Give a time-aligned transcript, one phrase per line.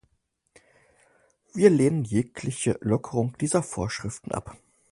[1.53, 4.57] Wir lehnen jegliche Lockerung dieser Vorschriften ab.